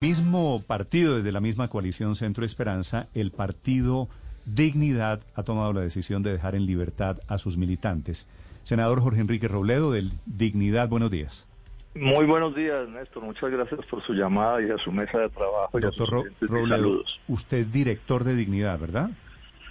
[0.00, 4.08] mismo partido, desde la misma coalición Centro Esperanza, el partido
[4.46, 8.28] Dignidad ha tomado la decisión de dejar en libertad a sus militantes.
[8.62, 11.48] Senador Jorge Enrique Robledo, del Dignidad, buenos días.
[11.96, 13.24] Muy buenos días, Néstor.
[13.24, 15.80] Muchas gracias por su llamada y a su mesa de trabajo.
[15.80, 19.10] Doctor Robledo, usted es director de Dignidad, ¿verdad?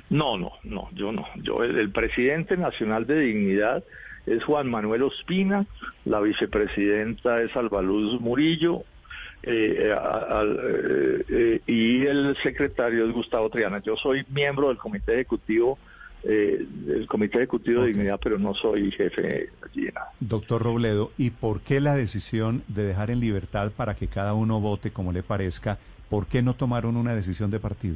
[0.09, 1.25] No, no, no, yo no.
[1.37, 3.81] Yo, el presidente nacional de Dignidad
[4.25, 5.65] es Juan Manuel Ospina,
[6.03, 8.83] la vicepresidenta es Albaluz Murillo,
[9.49, 13.81] eh, eh, eh, y el secretario es Gustavo Triana.
[13.81, 15.77] Yo soy miembro del comité ejecutivo
[16.23, 20.11] del comité ejecutivo de dignidad, pero no soy jefe allí nada.
[20.19, 24.59] Doctor Robledo, ¿y por qué la decisión de dejar en libertad para que cada uno
[24.59, 25.77] vote como le parezca?
[26.09, 27.95] ¿Por qué no tomaron una decisión de partido?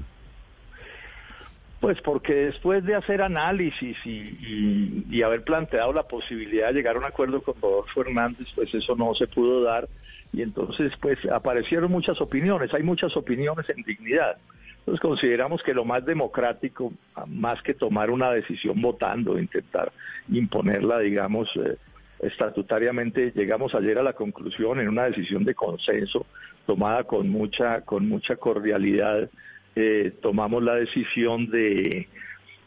[1.82, 7.00] Pues porque después de hacer análisis y, y, haber planteado la posibilidad de llegar a
[7.00, 9.90] un acuerdo con Rodolfo Hernández, pues eso no se pudo dar
[10.34, 14.38] y entonces pues aparecieron muchas opiniones, hay muchas opiniones en dignidad.
[14.80, 16.92] Entonces consideramos que lo más democrático,
[17.28, 19.92] más que tomar una decisión votando, intentar
[20.30, 21.78] imponerla, digamos, eh,
[22.20, 26.26] estatutariamente, llegamos ayer a la conclusión en una decisión de consenso
[26.66, 29.30] tomada con mucha, con mucha cordialidad,
[29.76, 32.08] eh, tomamos la decisión de,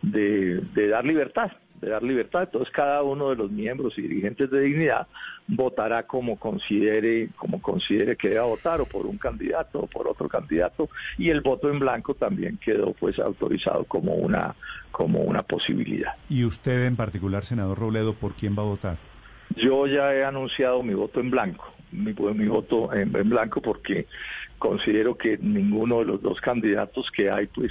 [0.03, 2.45] de dar libertad, de dar libertad.
[2.45, 5.07] Entonces cada uno de los miembros y dirigentes de dignidad
[5.47, 10.29] votará como considere, como considere que deba votar, o por un candidato o por otro
[10.29, 14.55] candidato, y el voto en blanco también quedó pues autorizado como una,
[14.91, 16.13] como una posibilidad.
[16.29, 18.97] ¿Y usted en particular, senador Robledo, por quién va a votar?
[19.57, 24.07] Yo ya he anunciado mi voto en blanco, mi, mi voto en, blanco porque
[24.59, 27.71] considero que ninguno de los dos candidatos que hay pues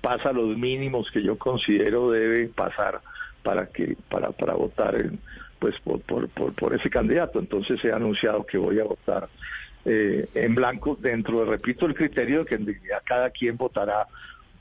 [0.00, 3.00] pasa los mínimos que yo considero debe pasar
[3.44, 5.20] para que para para votar en,
[5.60, 9.28] pues por, por, por, ese candidato entonces he anunciado que voy a votar
[9.84, 14.08] eh, en blanco dentro de repito el criterio de que en dignidad cada quien votará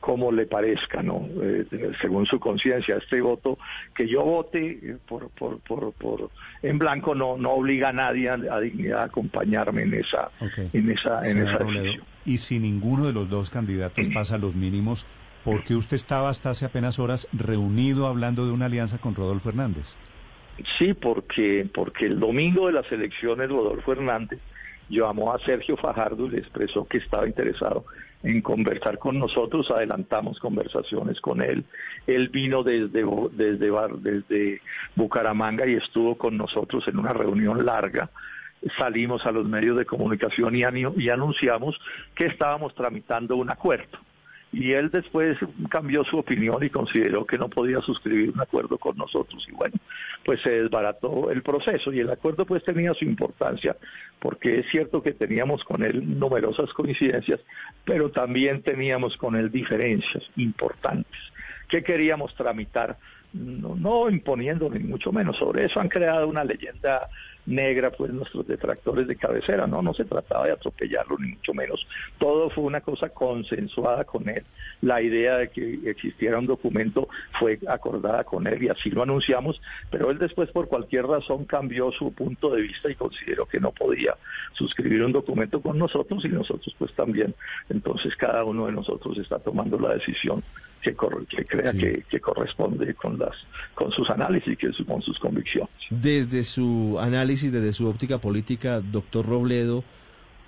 [0.04, 1.30] como le parezca, ¿no?
[1.42, 1.66] Eh,
[2.02, 2.98] según su conciencia.
[2.98, 3.58] Este voto,
[3.95, 6.30] que yo vote por, por, por, por,
[6.61, 10.30] en blanco no, no obliga a nadie a, dignidad a acompañarme en esa,
[10.73, 12.04] en esa, en esa decisión.
[12.26, 15.08] Y si ninguno de los dos candidatos pasa los mínimos,
[15.43, 19.95] porque usted estaba hasta hace apenas horas reunido hablando de una alianza con Rodolfo Hernández.
[20.77, 24.39] Sí, porque, porque el domingo de las elecciones Rodolfo Hernández
[24.89, 27.86] llamó a Sergio Fajardo y le expresó que estaba interesado
[28.21, 31.65] en conversar con nosotros, adelantamos conversaciones con él.
[32.08, 33.03] Él vino desde,
[33.33, 34.61] desde, desde
[34.95, 38.09] Bucaramanga y estuvo con nosotros en una reunión larga.
[38.77, 41.77] Salimos a los medios de comunicación y, y anunciamos
[42.15, 43.99] que estábamos tramitando un acuerdo
[44.53, 45.37] y él después
[45.69, 49.43] cambió su opinión y consideró que no podía suscribir un acuerdo con nosotros.
[49.49, 49.75] Y bueno,
[50.23, 53.75] pues se desbarató el proceso y el acuerdo pues tenía su importancia
[54.19, 57.39] porque es cierto que teníamos con él numerosas coincidencias,
[57.83, 61.20] pero también teníamos con él diferencias importantes.
[61.67, 62.97] Que queríamos tramitar
[63.33, 65.38] no, no imponiendo ni mucho menos.
[65.38, 67.10] Sobre eso han creado una leyenda
[67.45, 71.86] negra, pues nuestros detractores de cabecera, no, no se trataba de atropellarlo ni mucho menos.
[72.17, 74.44] Todo fue una cosa consensuada con él.
[74.82, 79.61] La idea de que existiera un documento fue acordada con él y así lo anunciamos,
[79.89, 83.71] pero él después por cualquier razón cambió su punto de vista y consideró que no
[83.71, 84.15] podía
[84.54, 87.33] suscribir un documento con nosotros y nosotros pues también.
[87.70, 90.44] Entonces cada uno de nosotros está tomando la decisión
[90.83, 90.95] que,
[91.30, 93.36] que crea que, corresponde con las
[93.73, 95.73] con sus análisis, que con sus convicciones.
[95.89, 99.83] Desde su análisis, desde su óptica política, doctor Robledo,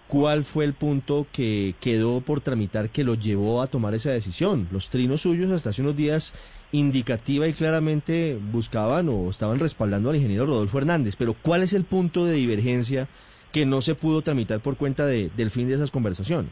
[0.07, 4.67] ¿cuál fue el punto que quedó por tramitar que lo llevó a tomar esa decisión?
[4.71, 6.33] Los trinos suyos hasta hace unos días
[6.71, 11.85] indicativa y claramente buscaban o estaban respaldando al ingeniero Rodolfo Hernández, pero ¿cuál es el
[11.85, 13.07] punto de divergencia
[13.51, 16.51] que no se pudo tramitar por cuenta de, del fin de esas conversaciones?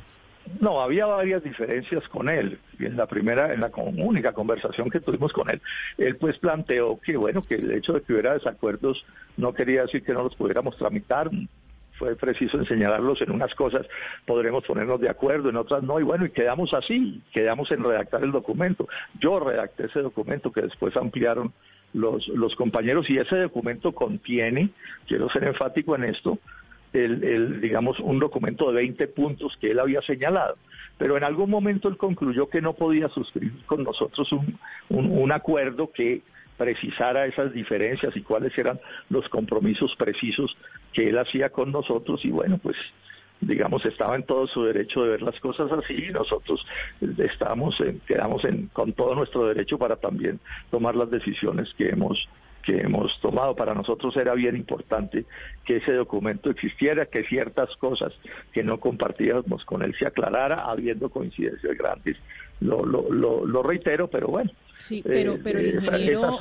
[0.59, 2.59] No, había varias diferencias con él.
[2.79, 5.61] En la primera, en la única conversación que tuvimos con él,
[5.97, 9.05] él pues planteó que bueno, que el hecho de que hubiera desacuerdos
[9.37, 11.29] no quería decir que no los pudiéramos tramitar.
[11.97, 13.85] Fue preciso enseñarlos en unas cosas,
[14.25, 18.23] podremos ponernos de acuerdo, en otras no, y bueno, y quedamos así, quedamos en redactar
[18.23, 18.87] el documento.
[19.19, 21.53] Yo redacté ese documento que después ampliaron
[21.93, 24.71] los, los compañeros y ese documento contiene,
[25.07, 26.39] quiero ser enfático en esto,
[26.93, 30.55] el, digamos, un documento de 20 puntos que él había señalado.
[30.97, 34.57] Pero en algún momento él concluyó que no podía suscribir con nosotros un,
[34.89, 36.21] un, acuerdo que
[36.57, 38.79] precisara esas diferencias y cuáles eran
[39.09, 40.55] los compromisos precisos
[40.93, 42.77] que él hacía con nosotros y bueno, pues
[43.41, 46.65] digamos, estaba en todo su derecho de ver las cosas así y nosotros
[47.17, 47.75] estamos
[48.07, 50.39] quedamos en, con todo nuestro derecho para también
[50.71, 52.29] tomar las decisiones que hemos
[52.63, 53.55] que hemos tomado.
[53.55, 55.25] Para nosotros era bien importante
[55.65, 58.13] que ese documento existiera, que ciertas cosas
[58.51, 62.17] que no compartíamos con él se aclarara, habiendo coincidencias grandes.
[62.63, 64.51] Lo, lo, lo, lo reitero, pero bueno,
[64.83, 66.37] Sí, pero, pero el ingeniero,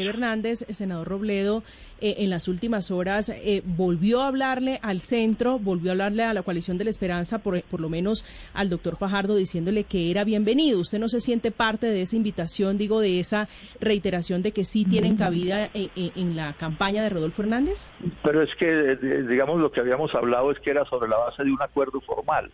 [0.00, 1.64] Hernández, senador Robledo,
[2.00, 6.32] eh, en las últimas horas eh, volvió a hablarle al centro, volvió a hablarle a
[6.32, 8.24] la coalición de la esperanza, por, por lo menos
[8.54, 10.78] al doctor Fajardo, diciéndole que era bienvenido.
[10.78, 13.48] ¿Usted no se siente parte de esa invitación, digo, de esa
[13.80, 17.90] reiteración de que sí tienen cabida en, en la campaña de Rodolfo Hernández?
[18.22, 18.96] Pero es que,
[19.28, 22.52] digamos, lo que habíamos hablado es que era sobre la base de un acuerdo formal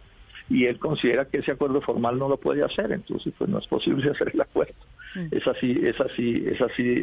[0.49, 3.67] y él considera que ese acuerdo formal no lo puede hacer, entonces pues no es
[3.67, 4.75] posible hacer el acuerdo.
[5.15, 5.29] Mm.
[5.31, 7.03] Es así, es así, es así,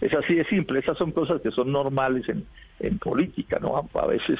[0.00, 0.78] es, así de simple.
[0.78, 2.44] Esas son cosas que son normales en,
[2.80, 3.88] en política, ¿no?
[3.94, 4.38] A veces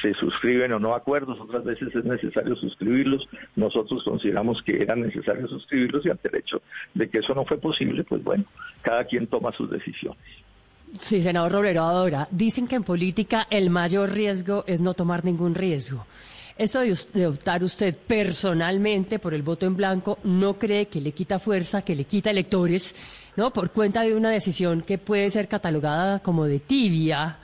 [0.00, 3.28] se suscriben o no acuerdos, otras veces es necesario suscribirlos.
[3.56, 6.62] Nosotros consideramos que era necesario suscribirlos y ante el hecho
[6.94, 8.44] de que eso no fue posible, pues bueno,
[8.80, 10.22] cada quien toma sus decisiones.
[10.98, 15.54] Sí, senador Roblero, ahora, dicen que en política el mayor riesgo es no tomar ningún
[15.54, 16.06] riesgo.
[16.62, 21.40] Eso de, optar usted personalmente por el voto en blanco, ¿no cree que le quita
[21.40, 22.94] fuerza, que le quita electores,
[23.34, 23.52] ¿no?
[23.52, 27.36] Por cuenta de una decisión que puede ser catalogada como de tibia,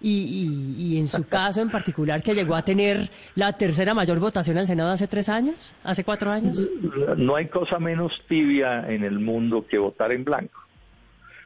[0.00, 4.58] y, y, en su caso en particular que llegó a tener la tercera mayor votación
[4.58, 6.68] al Senado hace tres años, hace cuatro años?
[7.16, 10.61] No hay cosa menos tibia en el mundo que votar en blanco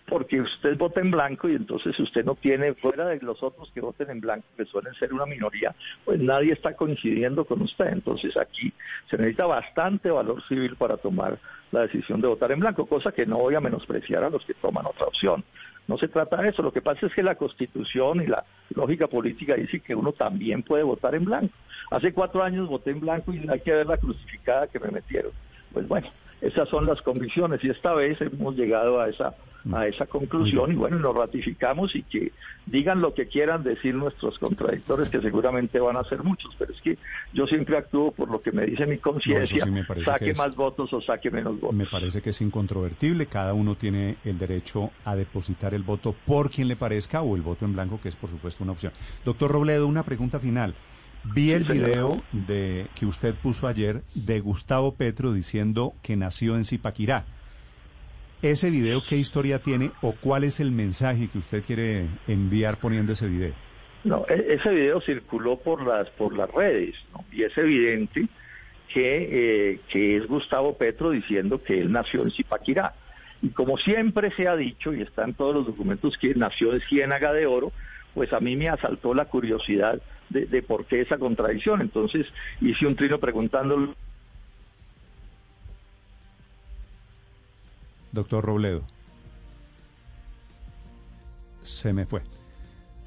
[0.09, 3.81] porque usted vota en blanco y entonces usted no tiene, fuera de los otros que
[3.81, 5.75] voten en blanco, que suelen ser una minoría,
[6.05, 7.87] pues nadie está coincidiendo con usted.
[7.87, 8.73] Entonces aquí
[9.11, 11.39] se necesita bastante valor civil para tomar
[11.73, 14.55] la decisión de votar en blanco, cosa que no voy a menospreciar a los que
[14.55, 15.45] toman otra opción.
[15.89, 18.45] No se trata de eso, lo que pasa es que la constitución y la
[18.75, 21.55] lógica política dice que uno también puede votar en blanco.
[21.91, 25.33] Hace cuatro años voté en blanco y hay que ver la crucificada que me metieron.
[25.73, 26.09] Pues bueno,
[26.41, 29.35] esas son las convicciones y esta vez hemos llegado a esa
[29.73, 32.33] a esa conclusión y bueno, lo ratificamos y que
[32.67, 36.81] digan lo que quieran decir nuestros contradictores, que seguramente van a ser muchos, pero es
[36.81, 36.99] que
[37.33, 39.67] yo siempre actúo por lo que me dice mi conciencia,
[40.05, 41.77] saque más votos o saque menos votos.
[41.77, 46.51] Me parece que es incontrovertible, cada uno tiene el derecho a depositar el voto por
[46.51, 48.93] quien le parezca o el voto en blanco, que es por supuesto una opción.
[49.25, 50.75] Doctor Robledo, una pregunta final.
[51.35, 56.65] Vi el video de que usted puso ayer de Gustavo Petro diciendo que nació en
[56.65, 57.25] Zipaquirá.
[58.43, 63.13] ¿Ese video qué historia tiene o cuál es el mensaje que usted quiere enviar poniendo
[63.13, 63.55] ese video?
[64.05, 66.95] No, e-, ese video circuló por las por las redes
[67.33, 68.29] y es evidente
[68.93, 72.95] que, eh, que es Gustavo Petro diciendo que él nació en Zipaquirá.
[73.43, 76.81] Y como siempre se ha dicho, y está en todos los documentos, que nació en
[76.83, 77.73] Ciénaga de Oro,
[78.15, 80.01] pues a mí me asaltó la curiosidad
[80.31, 81.81] de, de por qué esa contradicción.
[81.81, 82.27] Entonces
[82.61, 83.95] hice un trino preguntándole
[88.13, 88.83] doctor Robledo.
[91.63, 92.23] Se me fue.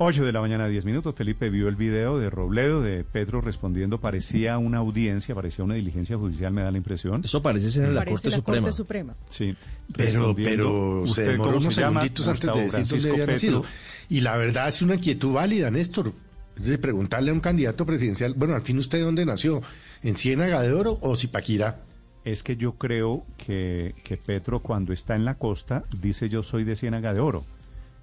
[0.02, 1.14] 8 de la mañana, 10 minutos.
[1.14, 4.00] Felipe vio el video de Robledo, de Pedro respondiendo.
[4.00, 7.22] Parecía una audiencia, parecía una diligencia judicial, me da la impresión.
[7.26, 8.72] Eso parece ser en la, Corte, Suprema.
[8.72, 9.16] Suprema.
[9.28, 9.54] Sí.
[9.94, 13.66] Pero, pero se demoró unos segunditos antes de decir dónde había nacido.
[14.08, 16.14] Y la verdad es una inquietud válida, Néstor.
[16.60, 19.62] Es de preguntarle a un candidato presidencial, bueno, al fin usted dónde nació,
[20.04, 21.84] en Ciénaga de Oro o Zipaquirá
[22.26, 23.94] es que yo creo que,
[24.26, 27.46] Petro cuando está en la costa dice yo soy de Ciénaga de Oro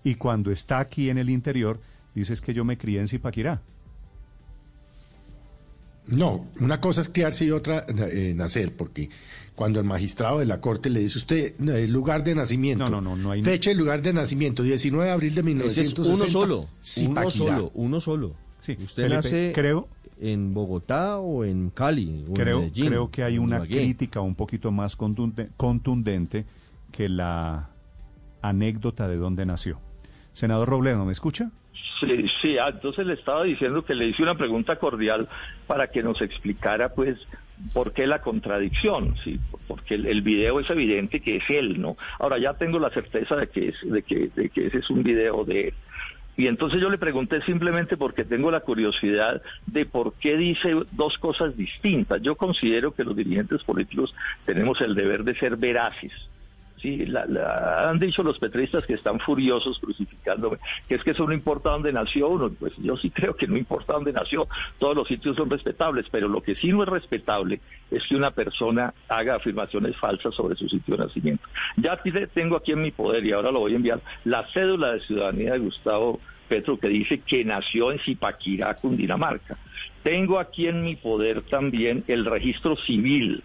[0.05, 1.81] y cuando está aquí en el interior
[2.15, 3.61] dice que yo me crié en Zipaquirá.
[6.07, 9.11] No, una cosa es criarse y otra eh, nacer, porque
[9.57, 13.17] cuando el magistrado de la corte le dice usted el lugar de nacimiento, no, no,
[13.17, 16.03] no, hay fecha y lugar de nacimiento, 19 de abril de 1960.
[16.03, 16.69] uno solo,
[17.09, 18.46] uno solo, uno solo.
[18.61, 19.89] Sí, usted nace, creo,
[20.21, 22.87] en Bogotá o en Cali o creo, en Medellín.
[22.89, 26.47] Creo que hay una crítica un poquito más contundente
[26.93, 27.71] que la
[28.43, 29.81] anécdota de dónde nació.
[30.33, 31.51] Senador Robledo, ¿me escucha?
[32.01, 35.29] Sí, sí, ah, entonces le estaba diciendo que le hice una pregunta cordial
[35.67, 37.19] para que nos explicara, pues,
[37.73, 41.97] por qué la contradicción, sí, porque el, el, video es evidente que es él, ¿no?
[42.19, 45.03] Ahora ya tengo la certeza de que es, de que, de que ese es un
[45.03, 45.75] video de él.
[46.37, 51.17] Y entonces yo le pregunté simplemente porque tengo la curiosidad de por qué dice dos
[51.19, 52.21] cosas distintas.
[52.23, 54.15] Yo considero que los dirigentes políticos
[54.45, 56.13] tenemos el deber de ser veraces.
[57.89, 61.93] Han dicho los petristas que están furiosos crucificándome, que es que eso no importa dónde
[61.93, 62.51] nació uno.
[62.51, 66.29] Pues yo sí creo que no importa dónde nació, todos los sitios son respetables, pero
[66.29, 70.69] lo que sí no es respetable es que una persona haga afirmaciones falsas sobre su
[70.69, 71.49] sitio de nacimiento.
[71.77, 72.01] Ya
[72.33, 75.53] tengo aquí en mi poder y ahora lo voy a enviar la cédula de ciudadanía
[75.53, 79.57] de Gustavo Petro que dice que nació en Zipaquirá, Cundinamarca.
[80.03, 83.43] Tengo aquí en mi poder también el registro civil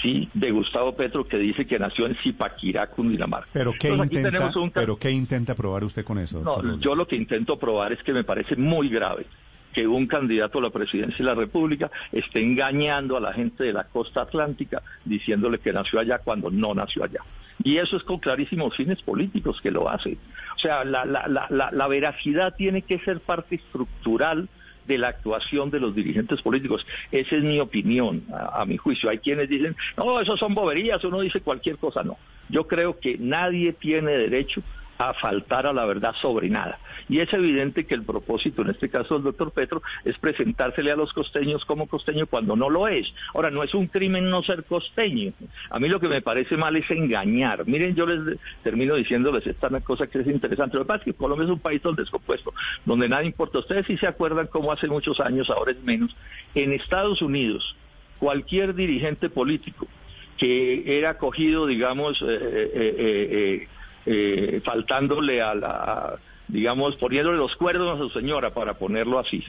[0.00, 3.48] sí, de Gustavo Petro, que dice que nació en Zipaquirá, Cundinamarca.
[3.52, 6.40] ¿Pero qué, intenta, ¿Pero qué intenta probar usted con eso?
[6.40, 9.26] No, yo lo que intento probar es que me parece muy grave
[9.72, 13.72] que un candidato a la presidencia de la República esté engañando a la gente de
[13.72, 17.20] la costa atlántica diciéndole que nació allá cuando no nació allá.
[17.64, 20.18] Y eso es con clarísimos fines políticos que lo hace.
[20.56, 24.48] O sea, la, la, la, la veracidad tiene que ser parte estructural
[24.86, 26.86] de la actuación de los dirigentes políticos.
[27.10, 29.10] Esa es mi opinión, a, mi juicio.
[29.10, 32.02] Hay quienes dicen, no, eso son boberías, uno dice cualquier cosa.
[32.02, 32.16] No,
[32.48, 34.62] yo creo que nadie tiene derecho
[35.08, 36.78] a faltar a la verdad sobre nada.
[37.08, 40.96] Y es evidente que el propósito, en este caso del doctor Petro, es presentársele a
[40.96, 43.12] los costeños como costeño cuando no lo es.
[43.34, 45.32] Ahora, no es un crimen no ser costeño.
[45.70, 47.66] A mí lo que me parece mal es engañar.
[47.66, 50.76] Miren, yo les termino diciéndoles esta cosa que es interesante.
[50.76, 52.52] Lo que pasa es que Colombia es un país donde descompuesto,
[52.84, 53.58] donde nada importa.
[53.58, 56.14] Ustedes sí se acuerdan cómo hace muchos años, ahora es menos,
[56.54, 57.76] en Estados Unidos,
[58.18, 59.86] cualquier dirigente político
[60.38, 63.68] que era cogido, digamos, eh, eh, eh,
[64.06, 66.18] eh, faltándole a la,
[66.48, 69.44] digamos, poniéndole los cuerdos a su señora, para ponerlo así,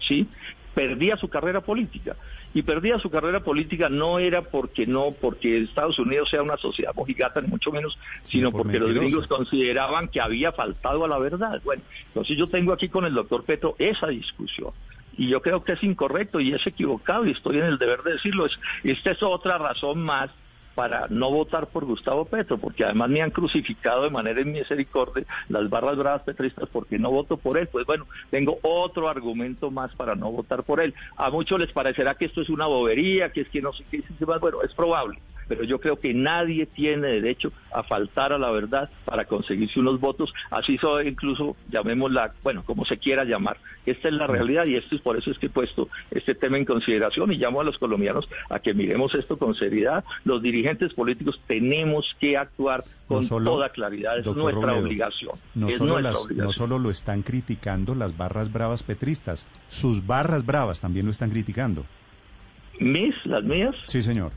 [0.00, 0.22] ¿sí?
[0.22, 0.26] Mm.
[0.74, 2.16] Perdía su carrera política.
[2.52, 6.94] Y perdía su carrera política no era porque no, porque Estados Unidos sea una sociedad
[6.94, 11.60] mojigata, ni mucho menos, sino porque los gringos consideraban que había faltado a la verdad.
[11.64, 14.72] Bueno, entonces yo tengo aquí con el doctor Petro esa discusión
[15.16, 18.12] y yo creo que es incorrecto y es equivocado y estoy en el deber de
[18.12, 18.46] decirlo.
[18.46, 20.30] Es, esta es otra razón más
[20.80, 25.68] para no votar por Gustavo Petro, porque además me han crucificado de manera misericordia las
[25.68, 27.68] barras bravas petristas porque no voto por él.
[27.70, 30.94] Pues bueno, tengo otro argumento más para no votar por él.
[31.18, 34.02] A muchos les parecerá que esto es una bobería, que es que no sé qué,
[34.40, 35.18] bueno, es probable
[35.50, 39.98] pero yo creo que nadie tiene derecho a faltar a la verdad para conseguirse unos
[39.98, 43.56] votos, así soy incluso, llamémosla, bueno, como se quiera llamar.
[43.84, 46.56] Esta es la realidad y esto es por eso es que he puesto este tema
[46.56, 50.04] en consideración y llamo a los colombianos a que miremos esto con seriedad.
[50.24, 55.32] Los dirigentes políticos tenemos que actuar con toda claridad, es nuestra obligación.
[55.56, 61.06] No, solo no solo lo están criticando las barras bravas petristas, sus barras bravas también
[61.06, 61.84] lo están criticando.
[62.78, 63.14] ¿Mis?
[63.26, 63.74] ¿Las mías?
[63.88, 64.30] Sí, señor.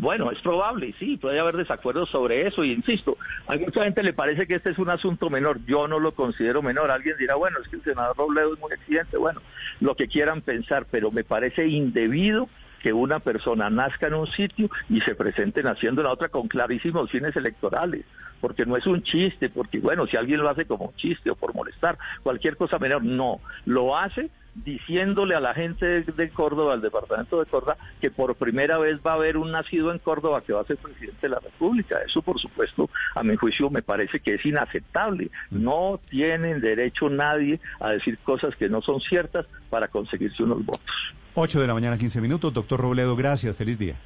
[0.00, 4.14] Bueno, es probable, sí, puede haber desacuerdos sobre eso, y insisto, a mucha gente le
[4.14, 7.58] parece que este es un asunto menor, yo no lo considero menor, alguien dirá, bueno,
[7.62, 9.42] es que el senador Robledo es muy exigente, bueno,
[9.80, 12.48] lo que quieran pensar, pero me parece indebido
[12.82, 16.48] que una persona nazca en un sitio y se presente naciendo en la otra con
[16.48, 18.06] clarísimos fines electorales,
[18.40, 21.36] porque no es un chiste, porque bueno, si alguien lo hace como un chiste o
[21.36, 26.80] por molestar, cualquier cosa menor, no, lo hace diciéndole a la gente de, Córdoba, al
[26.80, 30.52] departamento de Córdoba, que por primera vez va a haber un nacido en Córdoba que
[30.52, 31.98] va a ser presidente de la República.
[32.06, 35.30] Eso, por supuesto, a mi juicio me parece que es inaceptable.
[35.50, 41.14] No tienen derecho nadie a decir cosas que no son ciertas para conseguirse unos votos.
[41.34, 42.52] 8 de la mañana, 15 minutos.
[42.52, 43.56] Doctor Robledo, gracias.
[43.56, 43.96] Feliz día.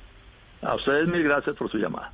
[0.62, 2.12] A ustedes mil gracias por su llamada.